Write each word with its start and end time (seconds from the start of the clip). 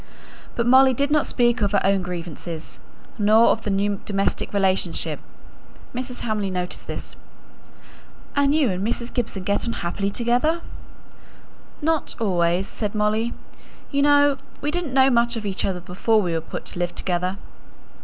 But 0.55 0.65
Molly 0.65 0.95
did 0.95 1.11
not 1.11 1.27
speak 1.27 1.61
of 1.61 1.73
her 1.73 1.81
own 1.85 2.01
grievances, 2.01 2.79
nor 3.19 3.49
of 3.49 3.61
the 3.61 3.69
new 3.69 4.01
domestic 4.03 4.51
relationship. 4.51 5.19
Mrs. 5.93 6.21
Hamley 6.21 6.49
noticed 6.49 6.87
this. 6.87 7.15
"And 8.35 8.55
you 8.55 8.71
and 8.71 8.83
Mrs. 8.83 9.13
Gibson 9.13 9.43
get 9.43 9.67
on 9.67 9.73
happily 9.85 10.09
together?" 10.09 10.61
"Not 11.83 12.15
always," 12.19 12.67
said 12.67 12.95
Molly. 12.95 13.35
"You 13.91 14.01
know 14.01 14.37
we 14.59 14.71
didn't 14.71 14.95
know 14.95 15.11
much 15.11 15.35
of 15.35 15.45
each 15.45 15.63
other 15.65 15.81
before 15.81 16.19
we 16.19 16.33
were 16.33 16.41
put 16.41 16.65
to 16.65 16.79
live 16.79 16.95
together." 16.95 17.37